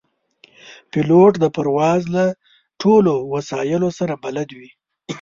[0.91, 2.25] پیلوټ د پرواز له
[2.81, 4.69] ټولو وسایلو سره بلد وي.